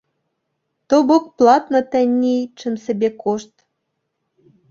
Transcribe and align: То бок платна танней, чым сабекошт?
То 0.87 0.97
бок 1.09 1.25
платна 1.41 1.81
танней, 1.91 2.41
чым 2.61 2.73
сабекошт? 2.85 3.53